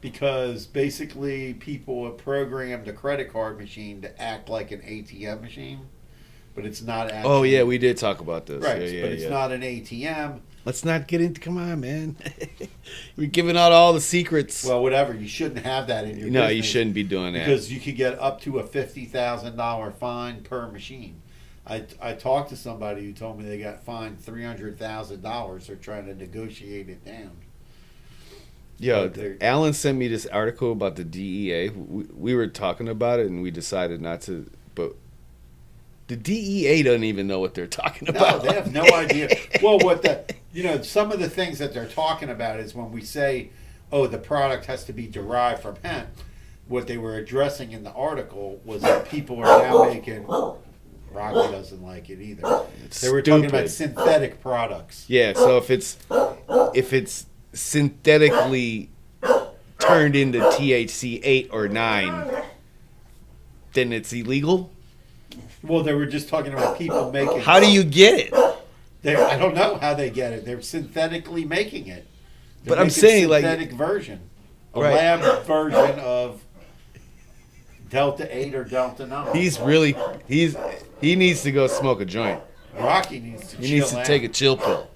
[0.00, 5.80] Because basically people have programmed a credit card machine to act like an ATM machine,
[6.54, 7.10] but it's not.
[7.10, 8.62] Oh, actually, Oh yeah, we did talk about this.
[8.62, 9.28] right, Yeah, yeah, but it's yeah.
[9.28, 10.40] not an ATM.
[10.64, 11.40] Let's not get into.
[11.40, 12.16] Come on, man.
[13.16, 14.64] We're giving out all the secrets.
[14.64, 15.14] Well, whatever.
[15.14, 16.28] You shouldn't have that in your.
[16.30, 17.46] no, you shouldn't be doing that.
[17.46, 21.22] because you could get up to a fifty thousand dollar fine per machine.
[21.66, 25.66] I, I talked to somebody who told me they got fined three hundred thousand dollars.
[25.66, 27.32] They're trying to negotiate it down.
[28.78, 29.10] Yo,
[29.40, 31.70] Alan sent me this article about the DEA.
[31.70, 34.48] We, we were talking about it, and we decided not to.
[34.74, 34.94] But
[36.06, 38.42] the DEA doesn't even know what they're talking No, about.
[38.44, 39.36] they have no idea.
[39.62, 42.92] Well, what the you know some of the things that they're talking about is when
[42.92, 43.50] we say,
[43.90, 46.08] "Oh, the product has to be derived from hemp."
[46.68, 50.26] What they were addressing in the article was that people are now making.
[51.10, 52.42] Rocky doesn't like it either.
[52.84, 55.06] It's They were talking about synthetic products.
[55.08, 55.96] Yeah, so if it's
[56.74, 58.90] if it's synthetically
[59.78, 62.30] turned into THC eight or nine,
[63.72, 64.70] then it's illegal.
[65.62, 67.40] Well, they were just talking about people making.
[67.40, 68.34] How do you get it?
[69.02, 70.44] They, I don't know how they get it.
[70.44, 72.06] They're synthetically making it.
[72.64, 74.20] They're But I'm saying, like- synthetic version,
[74.74, 74.94] a Right.
[74.94, 76.40] lab version of
[77.90, 79.34] Delta Eight or Delta Nine.
[79.34, 80.56] He's really he's
[81.00, 82.40] he needs to go smoke a joint.
[82.78, 83.56] Rocky needs to.
[83.56, 84.06] He needs to out.
[84.06, 84.88] take a chill pill.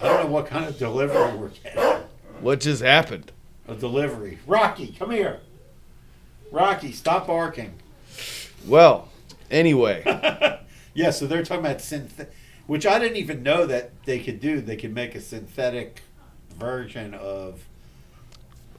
[0.00, 2.02] I don't know what kind of delivery we're getting.
[2.40, 3.32] What just happened?
[3.68, 4.38] A delivery.
[4.46, 5.40] Rocky, come here.
[6.50, 7.74] Rocky, stop barking.
[8.66, 9.08] Well,
[9.50, 10.02] anyway,
[10.94, 12.26] Yeah, so they're talking about synth,
[12.66, 14.60] which I didn't even know that they could do.
[14.60, 16.02] They could make a synthetic
[16.58, 17.64] version of.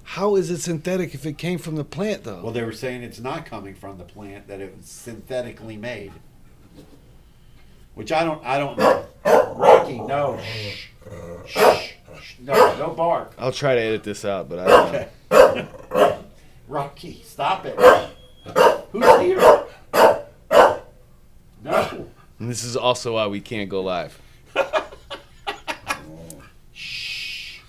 [0.03, 2.41] how is it synthetic if it came from the plant though?
[2.43, 6.11] Well, they were saying it's not coming from the plant; that it was synthetically made.
[7.95, 8.43] Which I don't.
[8.45, 9.05] I don't know.
[9.61, 10.39] Rocky, no.
[10.39, 11.53] Oh, shh.
[11.59, 11.91] Shh.
[12.21, 12.35] Shh.
[12.39, 13.33] No, no bark.
[13.37, 15.07] I'll try to edit this out, but I don't know.
[15.31, 16.17] Okay.
[16.67, 17.75] Rocky, stop it.
[18.91, 19.65] Who's here?
[21.63, 22.07] No.
[22.39, 24.19] And this is also why we can't go live.
[26.73, 27.59] Shh.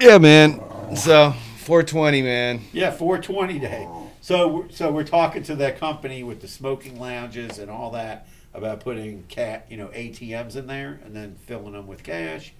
[0.00, 0.60] Yeah, man.
[0.96, 2.62] So 420, man.
[2.72, 3.88] Yeah, 420 day.
[4.20, 8.26] So, we're- so we're talking to that company with the smoking lounges and all that
[8.54, 12.52] about putting cat, you know, ATMs in there and then filling them with cash.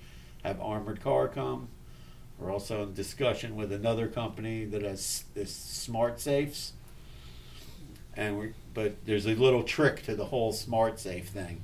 [0.43, 1.69] Have armored car come.
[2.39, 6.73] We're also in discussion with another company that has this smart safes.
[8.17, 11.63] And we, but there's a little trick to the whole smart safe thing.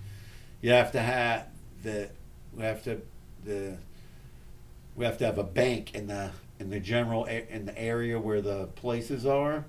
[0.60, 1.46] You have to have
[1.82, 2.10] the,
[2.54, 3.00] we have to
[3.44, 3.78] the,
[4.94, 8.40] we have to have a bank in the in the general in the area where
[8.40, 9.64] the places are,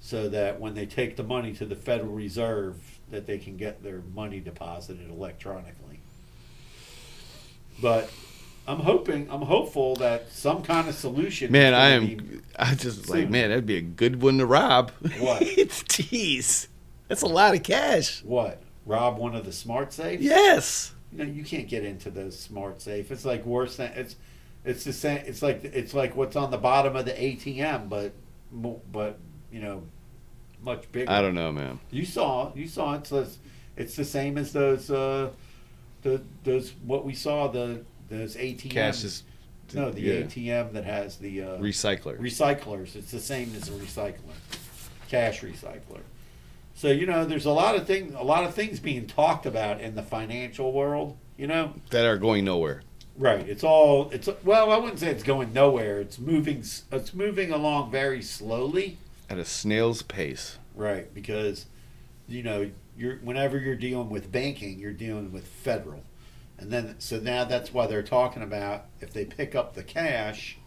[0.00, 3.82] so that when they take the money to the Federal Reserve, that they can get
[3.82, 6.00] their money deposited electronically.
[7.80, 8.10] But
[8.66, 11.50] I'm hoping, I'm hopeful that some kind of solution.
[11.50, 12.42] Man, I am.
[12.58, 14.90] I just like, man, that'd be a good one to rob.
[15.18, 15.42] What?
[15.42, 16.68] Jeez,
[17.08, 18.22] that's a lot of cash.
[18.24, 20.22] what rob one of the smart safes.
[20.22, 20.94] Yes.
[21.12, 23.10] No, you can't get into those smart safe.
[23.10, 24.16] It's like worse than it's.
[24.64, 25.22] It's the same.
[25.24, 28.12] It's like it's like what's on the bottom of the ATM, but
[28.52, 29.18] but
[29.50, 29.84] you know,
[30.62, 31.10] much bigger.
[31.10, 31.80] I don't know, man.
[31.90, 33.12] You saw you saw it's,
[33.76, 35.30] it's the same as those uh,
[36.02, 38.70] the those what we saw the those ATM.
[38.70, 39.22] Cash is.
[39.74, 40.12] no the yeah.
[40.22, 42.18] ATM that has the uh, recycler.
[42.18, 42.96] recyclers.
[42.96, 44.16] It's the same as a recycler,
[45.08, 46.00] cash recycler.
[46.74, 49.80] So you know, there's a lot of things, a lot of things being talked about
[49.80, 51.16] in the financial world.
[51.36, 52.82] You know, that are going nowhere.
[53.16, 53.46] right?
[53.48, 56.00] It's all it's well, I wouldn't say it's going nowhere.
[56.00, 56.64] It's moving.
[56.92, 58.98] It's moving along very slowly,
[59.30, 60.58] At a snail's pace.
[60.74, 61.12] right?
[61.12, 61.66] Because
[62.26, 66.02] you know, you're whenever you're dealing with banking, you're dealing with federal,
[66.58, 70.58] and then so now that's why they're talking about if they pick up the cash,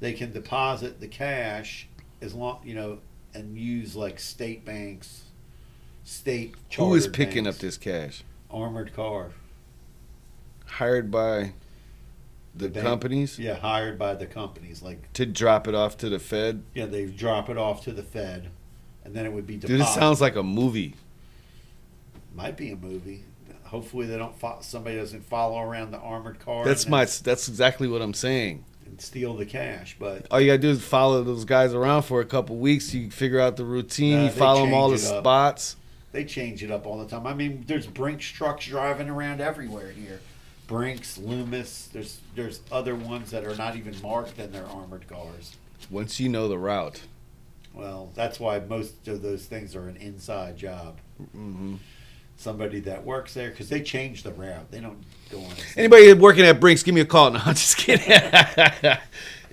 [0.00, 1.86] they can deposit the cash
[2.20, 2.98] as long you know
[3.34, 5.24] and use like state banks,
[6.04, 6.54] state.
[6.76, 7.56] Who is picking banks.
[7.56, 8.24] up this cash?
[8.50, 9.30] armored car?
[10.66, 11.52] Hired by
[12.54, 12.86] the, The bank.
[12.86, 14.82] companies Yeah, hired by the companies.
[14.82, 16.62] Like to drop it off to the Fed.
[16.74, 18.48] yeah, they drop it off to the Fed,
[19.04, 19.86] and then it would be Dude, deposited.
[19.86, 20.94] this sounds like a movie.
[22.34, 23.24] might be a movie.
[23.64, 24.36] Hopefully, they don't.
[24.38, 26.64] Fo- somebody doesn't follow around the armored car.
[26.64, 27.04] That's my.
[27.04, 28.64] That's exactly what I'm saying.
[28.84, 29.94] and steal the cash.
[29.98, 32.92] But All you gotta do is follow those guys around for a couple weeks.
[32.92, 34.16] You figure out the routine.
[34.16, 35.20] Nah, you follow them all the up.
[35.22, 35.76] spots.
[36.10, 37.28] they change it up all the time.
[37.28, 40.20] I mean, there's Brinks trucks driving around everywhere here.
[40.70, 41.88] Brinks, Loomis.
[41.92, 45.56] There's there's other ones that are not even marked and they're armored cars.
[45.90, 47.02] Once you know the route.
[47.74, 50.98] Well, that's why most of those things are an inside job.
[51.32, 51.74] hmm
[52.36, 54.70] Somebody that works there because they change the route.
[54.70, 55.52] They don't go on.
[55.76, 57.30] Anybody working at Brinks, give me a call.
[57.32, 58.08] No, I'm just kidding.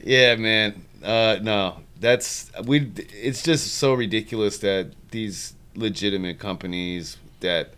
[0.03, 0.85] yeah, man.
[1.03, 2.91] Uh, no, that's we.
[2.95, 7.73] It's just so ridiculous that these legitimate companies that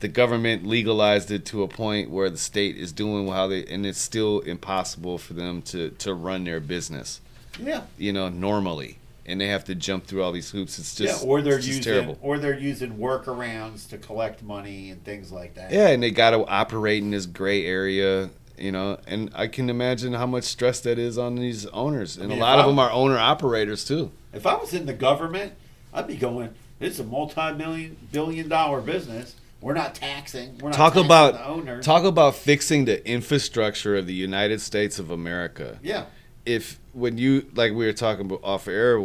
[0.00, 3.86] the government legalized it to a point where the state is doing how they and
[3.86, 7.20] it's still impossible for them to to run their business
[7.58, 7.82] Yeah.
[7.98, 11.28] you know normally and they have to jump through all these hoops it's just yeah,
[11.28, 15.70] or they're using terrible or they're using workarounds to collect money and things like that.
[15.70, 19.68] yeah and they got to operate in this gray area you know and i can
[19.70, 22.70] imagine how much stress that is on these owners and mean, a lot of I'm-
[22.70, 25.52] them are owner operators too If I was in the government,
[25.92, 26.50] I'd be going.
[26.78, 29.34] It's a multi-million billion dollar business.
[29.60, 30.58] We're not taxing.
[30.58, 31.82] We're not talk taxing about the owner.
[31.82, 36.06] talk about fixing the infrastructure of the united states of america yeah.
[36.46, 38.96] if when you like we were talking about off air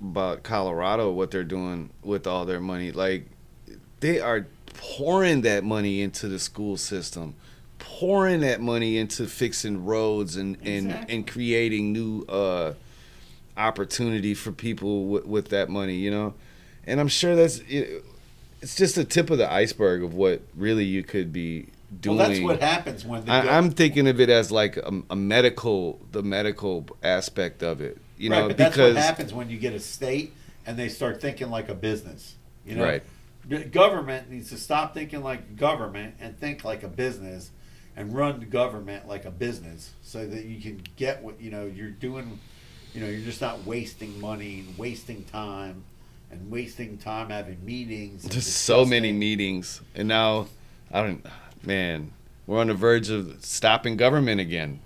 [0.00, 3.26] about Colorado, what they're doing with all their money, like
[4.00, 7.34] they are pouring that money into the school system,
[7.80, 11.14] pouring that money into fixing roads and and, Exactly.
[11.16, 12.74] and creating new uh,
[13.56, 16.34] opportunity for people with, with that money, you know.
[16.86, 18.04] And I'm sure that's it,
[18.62, 21.68] it's just the tip of the iceberg of what really you could be
[22.00, 22.16] doing.
[22.16, 26.00] Well, that's what happens when I, I'm thinking of it as like a, a medical,
[26.12, 27.98] the medical aspect of it.
[28.16, 30.32] You right, know, but that's because what happens when you get a state
[30.64, 32.36] and they start thinking like a business.
[32.64, 33.02] You know, Right.
[33.72, 37.50] Government needs to stop thinking like government and think like a business,
[37.96, 41.66] and run the government like a business, so that you can get what you know
[41.66, 42.38] you're doing.
[42.94, 45.82] You know, you're just not wasting money and wasting time,
[46.32, 48.24] and wasting time having meetings.
[48.28, 50.46] just so many meetings, and now
[50.90, 51.24] I don't.
[51.64, 52.12] Man,
[52.46, 54.80] we're on the verge of stopping government again.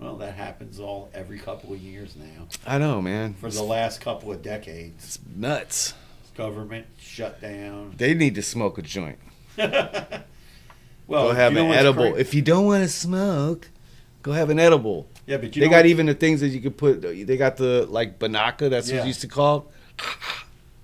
[0.00, 2.46] Well, that happens all every couple of years now.
[2.66, 3.34] I know, man.
[3.34, 5.94] For the last couple of decades, It's nuts.
[6.36, 7.94] government shut down.
[7.96, 9.18] They need to smoke a joint.
[11.06, 12.10] Well, go have you know an edible.
[12.10, 13.70] cra- if you don't want to smoke,
[14.22, 15.08] go have an edible.
[15.26, 17.02] yeah, but you they got what- even the things that you could put.
[17.02, 18.68] They got the like banaka.
[18.70, 18.98] That's what Yeah.
[19.00, 19.70] it's used to call.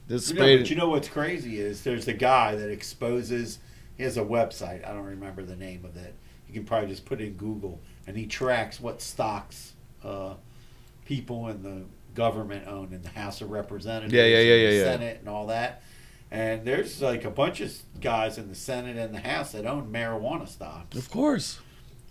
[0.06, 3.58] This You know, but you know what's crazy is there's a guy that exposes.
[3.96, 4.86] He has a website.
[4.86, 6.14] I don't remember the name of it.
[6.46, 9.72] You can probably just put it in Google, and he tracks what stocks
[10.04, 10.34] uh,
[11.06, 14.76] people in the government own in the House of Representatives, Yeah, yeah, yeah, yeah, the
[14.76, 14.84] yeah.
[14.84, 15.82] Senate, and all that.
[16.30, 19.90] And there's like a bunch of guys in the Senate and the House that own
[19.90, 20.96] marijuana stocks.
[20.98, 21.60] of course.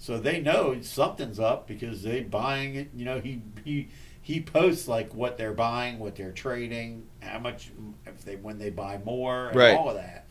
[0.03, 2.89] So they know something's up because they buying it.
[2.93, 3.87] You know, he he
[4.21, 7.71] he posts like what they're buying, what they're trading, how much
[8.05, 9.77] if they when they buy more, and Right.
[9.77, 10.25] all of that.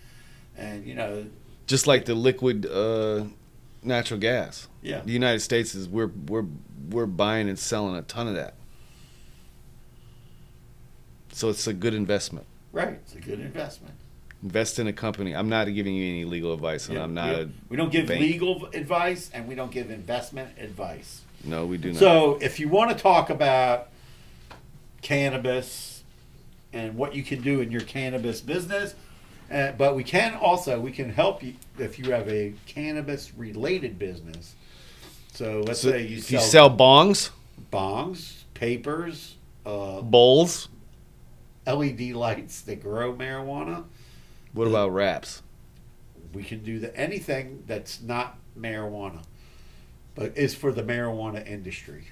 [0.58, 1.24] And you know,
[1.66, 3.24] Just like the liquid uh,
[3.82, 4.68] natural gas.
[4.82, 6.44] yeah, The United States is we're we're
[6.90, 8.52] we're buying and selling a ton of that.
[11.32, 12.44] So it's a good investment.
[12.72, 12.98] right.
[13.04, 13.94] It's a good investment.
[14.42, 15.34] Invest in a company.
[15.36, 18.08] I'm not giving you any legal advice, and Yeah, I'm not don't, we don't give
[18.08, 18.20] bank.
[18.20, 21.20] legal advice and we don't give investment advice.
[21.44, 21.64] no.
[21.66, 21.98] We do not.
[22.00, 23.88] So if you want to talk about
[25.00, 26.02] cannabis
[26.72, 28.94] and what you can do in your cannabis business,
[29.50, 33.98] uh, but we can also we can help you if you have a cannabis related
[33.98, 34.54] business.
[35.34, 37.30] So let's So say you sell, you sell bongs,
[37.72, 40.68] bongs, papers, uh, bowls,
[41.66, 43.84] LED lights that grow marijuana.
[44.52, 45.42] What about wraps?
[46.32, 49.22] We can do the, anything that's not marijuana,
[50.14, 52.08] but is for the marijuana industry.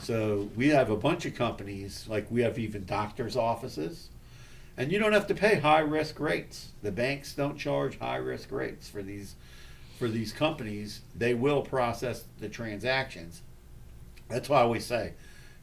[0.00, 4.08] So we have a bunch of companies, like we have even doctors' offices,
[4.76, 6.70] and you don't have to pay high risk rates.
[6.82, 9.34] The banks don't charge high risk rates for these
[9.98, 11.02] for these companies.
[11.14, 13.42] They will process the transactions.
[14.28, 15.12] That's why always say,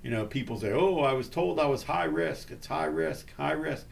[0.01, 2.51] you know, people say, "Oh, I was told I was high risk.
[2.51, 3.87] It's high risk, high risk."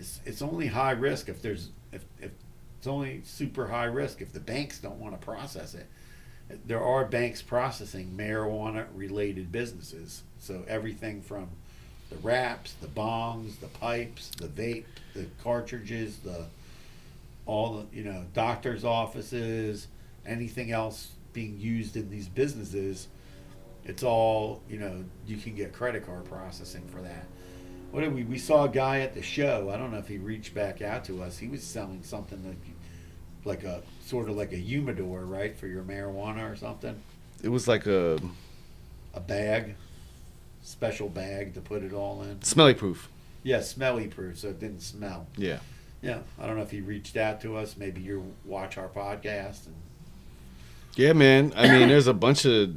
[0.00, 2.30] It's it's only high risk if there's if if
[2.78, 5.86] it's only super high risk if the banks don't want to process it.
[6.66, 10.22] There are banks processing marijuana related businesses.
[10.38, 11.48] So everything from
[12.08, 16.46] the wraps, the bongs, the pipes, the vape, the cartridges, the
[17.44, 19.86] all the you know doctors' offices,
[20.26, 23.08] anything else being used in these businesses.
[23.84, 25.04] It's all you know.
[25.26, 27.26] You can get credit card processing for that.
[27.90, 28.22] What did we?
[28.24, 29.70] We saw a guy at the show.
[29.72, 31.38] I don't know if he reached back out to us.
[31.38, 32.56] He was selling something like,
[33.44, 36.94] like a sort of like a humidor, right, for your marijuana or something.
[37.42, 38.18] It was like a
[39.14, 39.74] A bag,
[40.62, 42.40] special bag to put it all in.
[42.42, 43.08] smelly proof.
[43.42, 45.26] Yeah, smelly proof, so it didn't smell.
[45.36, 45.58] Yeah.
[46.02, 47.76] Yeah, I don't know if he reached out to us.
[47.76, 49.74] Maybe you watch our podcast and
[50.96, 51.52] Yeah, man.
[51.56, 52.74] I mean, there's a bunch of.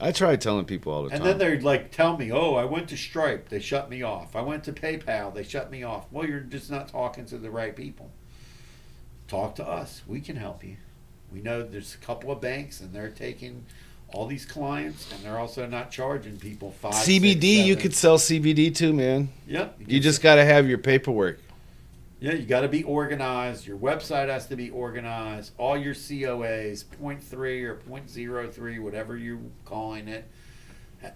[0.00, 1.30] I try telling people all the And time.
[1.30, 4.34] And then they're like, tell me, oh, I went to Stripe, they shut me off.
[4.34, 6.06] I went to PayPal, they shut me off.
[6.10, 8.10] Well, you're just not talking to the right people.
[9.28, 10.02] Talk to us.
[10.06, 10.76] We can help you.
[11.32, 13.64] We know there's a couple of banks, and they're taking
[14.12, 16.94] all these clients, and they're also not charging people five.
[16.94, 19.28] CBD, six, you could sell CBD too, man.
[19.46, 19.76] Yep.
[19.80, 21.38] You can just got to have your paperwork.
[22.20, 23.66] Yeah, you got to be organized.
[23.66, 25.52] Your website has to be organized.
[25.56, 30.26] All your COAs, 0.3 or 0.03, whatever you're calling it,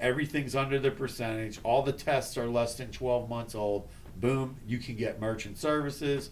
[0.01, 1.61] everything's under the percentage.
[1.63, 3.87] All the tests are less than 12 months old.
[4.17, 6.31] Boom, you can get merchant services.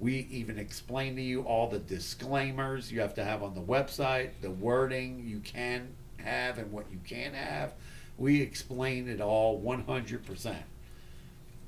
[0.00, 4.30] We even explain to you all the disclaimers you have to have on the website,
[4.40, 7.74] the wording you can have and what you can't have.
[8.16, 10.56] We explain it all 100%.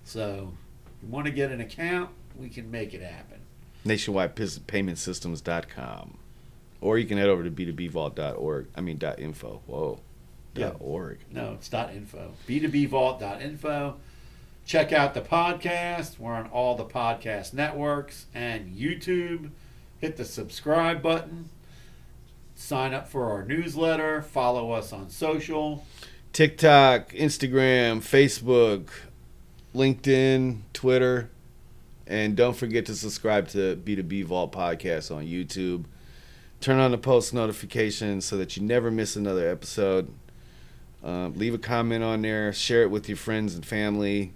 [0.04, 0.54] So,
[1.02, 3.40] you want to get an account, we can make it happen.
[3.84, 6.18] Nationwide paymentsystems.com.
[6.80, 8.68] Or you can head over to b2bvault.org.
[8.74, 9.62] I mean, dot .info.
[9.66, 10.00] Whoa.
[10.54, 11.18] Dot .org.
[11.30, 12.32] No, it's dot .info.
[12.48, 13.96] B2bvault.info.
[14.64, 16.18] Check out the podcast.
[16.18, 19.50] We're on all the podcast networks and YouTube.
[20.00, 21.50] Hit the subscribe button.
[22.56, 24.22] Sign up for our newsletter.
[24.22, 25.86] Follow us on social.
[26.32, 28.88] TikTok, Instagram, Facebook,
[29.74, 31.30] LinkedIn, Twitter.
[32.06, 35.84] And don't forget to subscribe to B2B Vault Podcast on YouTube.
[36.60, 40.12] Turn on the post notifications so that you never miss another episode.
[41.02, 42.52] Um, leave a comment on there.
[42.52, 44.32] Share it with your friends and family.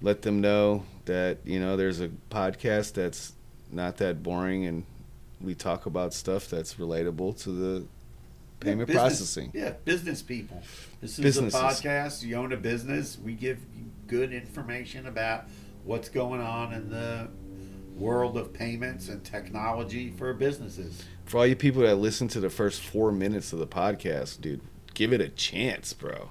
[0.00, 3.32] Let them know that, you know, there's a podcast that's
[3.70, 4.84] not that boring and
[5.40, 7.86] we talk about stuff that's relatable to the
[8.60, 9.50] payment Business- processing.
[9.54, 10.62] Yeah, business people.
[11.00, 11.58] This is Businesses.
[11.60, 12.22] a podcast.
[12.22, 13.18] You own a business.
[13.22, 13.58] We give
[14.06, 15.44] good information about
[15.84, 17.28] what's going on in the
[17.96, 21.04] world of payments and technology for businesses.
[21.26, 24.60] for all you people that listen to the first four minutes of the podcast, dude,
[24.94, 26.30] give it a chance, bro.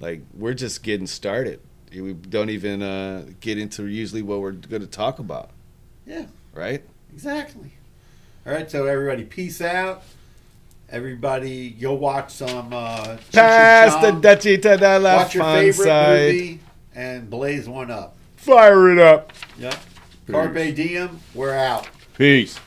[0.00, 1.60] Like we're just getting started.
[1.94, 5.50] We don't even uh, get into usually what we're going to talk about,
[6.06, 6.26] Yeah.
[6.54, 6.82] right?
[7.12, 7.72] Exactly.
[8.46, 10.02] All right, so everybody, peace out.
[10.88, 12.72] Everybody, go watch some.
[12.72, 16.32] Uh, Pass the dutchie to the left Watch your favorite side.
[16.34, 16.60] movie
[16.94, 18.16] and blaze one up.
[18.42, 19.32] Fire it up.
[19.56, 19.80] Yep.
[20.28, 21.20] Carpe diem.
[21.32, 21.86] We're out.
[22.18, 22.58] Peace.